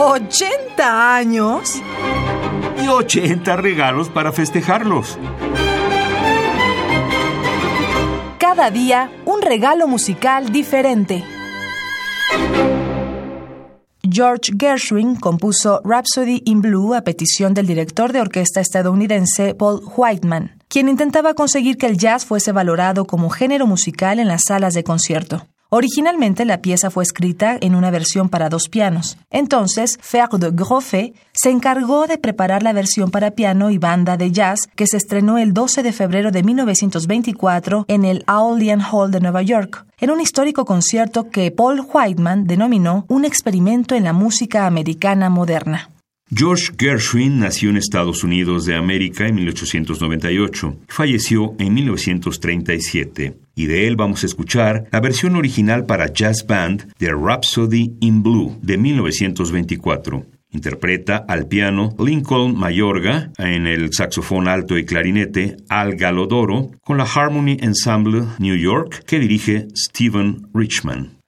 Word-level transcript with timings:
¿80 0.00 0.80
años? 0.80 1.74
Y 2.82 2.88
80 2.88 3.54
regalos 3.56 4.08
para 4.08 4.32
festejarlos. 4.32 5.18
Cada 8.38 8.70
día 8.70 9.12
un 9.26 9.42
regalo 9.42 9.86
musical 9.86 10.50
diferente. 10.52 11.22
George 14.02 14.54
Gershwin 14.58 15.16
compuso 15.16 15.82
Rhapsody 15.84 16.40
in 16.46 16.62
Blue 16.62 16.94
a 16.94 17.02
petición 17.02 17.52
del 17.52 17.66
director 17.66 18.14
de 18.14 18.22
orquesta 18.22 18.62
estadounidense 18.62 19.54
Paul 19.54 19.82
Whiteman, 19.84 20.62
quien 20.68 20.88
intentaba 20.88 21.34
conseguir 21.34 21.76
que 21.76 21.86
el 21.86 21.98
jazz 21.98 22.24
fuese 22.24 22.52
valorado 22.52 23.04
como 23.04 23.28
género 23.28 23.66
musical 23.66 24.18
en 24.18 24.28
las 24.28 24.44
salas 24.48 24.72
de 24.72 24.82
concierto. 24.82 25.46
Originalmente 25.72 26.44
la 26.44 26.62
pieza 26.62 26.90
fue 26.90 27.04
escrita 27.04 27.56
en 27.60 27.76
una 27.76 27.92
versión 27.92 28.28
para 28.28 28.48
dos 28.48 28.68
pianos. 28.68 29.16
Entonces, 29.30 29.98
Fer 30.02 30.28
de 30.28 30.50
Groffet 30.50 31.14
se 31.32 31.50
encargó 31.50 32.08
de 32.08 32.18
preparar 32.18 32.64
la 32.64 32.72
versión 32.72 33.12
para 33.12 33.30
piano 33.30 33.70
y 33.70 33.78
banda 33.78 34.16
de 34.16 34.32
jazz 34.32 34.58
que 34.74 34.88
se 34.88 34.96
estrenó 34.96 35.38
el 35.38 35.54
12 35.54 35.84
de 35.84 35.92
febrero 35.92 36.32
de 36.32 36.42
1924 36.42 37.84
en 37.86 38.04
el 38.04 38.24
Aullian 38.26 38.80
Hall 38.80 39.12
de 39.12 39.20
Nueva 39.20 39.42
York, 39.42 39.86
en 40.00 40.10
un 40.10 40.20
histórico 40.20 40.64
concierto 40.64 41.30
que 41.30 41.52
Paul 41.52 41.86
Whiteman 41.86 42.48
denominó 42.48 43.04
un 43.06 43.24
experimento 43.24 43.94
en 43.94 44.02
la 44.02 44.12
música 44.12 44.66
americana 44.66 45.30
moderna. 45.30 45.88
George 46.32 46.70
Gershwin 46.78 47.40
nació 47.40 47.70
en 47.70 47.76
Estados 47.76 48.22
Unidos 48.22 48.64
de 48.64 48.76
América 48.76 49.26
en 49.26 49.34
1898. 49.34 50.76
Falleció 50.86 51.56
en 51.58 51.74
1937. 51.74 53.36
Y 53.56 53.66
de 53.66 53.88
él 53.88 53.96
vamos 53.96 54.22
a 54.22 54.26
escuchar 54.26 54.84
la 54.92 55.00
versión 55.00 55.34
original 55.34 55.86
para 55.86 56.12
jazz 56.12 56.46
band 56.46 56.92
de 57.00 57.10
Rhapsody 57.12 57.96
in 57.98 58.22
Blue 58.22 58.56
de 58.62 58.78
1924. 58.78 60.24
Interpreta 60.52 61.16
al 61.16 61.48
piano 61.48 61.96
Lincoln 61.98 62.56
Mayorga, 62.56 63.32
en 63.36 63.66
el 63.66 63.92
saxofón 63.92 64.46
alto 64.46 64.78
y 64.78 64.84
clarinete 64.84 65.56
Al 65.68 65.96
Galodoro, 65.96 66.70
con 66.84 66.98
la 66.98 67.04
Harmony 67.12 67.56
Ensemble 67.60 68.22
New 68.38 68.56
York 68.56 69.02
que 69.04 69.18
dirige 69.18 69.66
Stephen 69.74 70.46
Richman. 70.54 71.19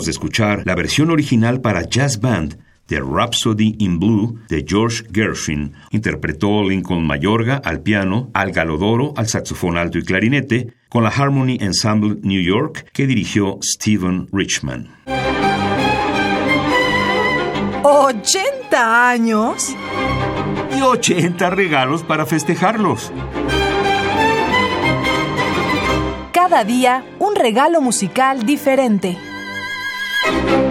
Acabamos 0.00 0.06
de 0.06 0.12
escuchar 0.12 0.62
la 0.64 0.74
versión 0.74 1.10
original 1.10 1.60
para 1.60 1.82
jazz 1.82 2.20
band 2.20 2.58
de 2.88 3.00
Rhapsody 3.00 3.76
in 3.80 3.98
Blue 3.98 4.38
de 4.48 4.64
George 4.66 5.04
Gershwin. 5.12 5.74
Interpretó 5.90 6.66
Lincoln 6.66 7.06
Mayorga 7.06 7.60
al 7.62 7.82
piano, 7.82 8.30
Al 8.32 8.50
Galodoro 8.52 9.12
al 9.18 9.28
saxofón 9.28 9.76
alto 9.76 9.98
y 9.98 10.02
clarinete, 10.02 10.72
con 10.88 11.04
la 11.04 11.10
Harmony 11.10 11.58
Ensemble 11.60 12.16
New 12.22 12.40
York 12.40 12.88
que 12.94 13.06
dirigió 13.06 13.58
Stephen 13.62 14.26
Richman. 14.32 14.88
¿80 17.82 18.72
años? 18.72 19.76
Y 20.78 20.80
80 20.80 21.50
regalos 21.50 22.04
para 22.04 22.24
festejarlos. 22.24 23.12
Cada 26.32 26.64
día 26.64 27.04
un 27.18 27.36
regalo 27.36 27.82
musical 27.82 28.46
diferente. 28.46 29.18
Thank 30.30 30.64
you. 30.64 30.69